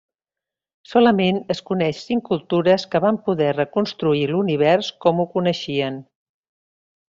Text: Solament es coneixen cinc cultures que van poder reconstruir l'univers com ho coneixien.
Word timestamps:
Solament 0.91 1.37
es 1.55 1.61
coneixen 1.67 2.05
cinc 2.05 2.25
cultures 2.31 2.87
que 2.95 3.03
van 3.05 3.21
poder 3.29 3.51
reconstruir 3.59 4.25
l'univers 4.33 4.91
com 5.07 5.23
ho 5.25 5.29
coneixien. 5.37 6.03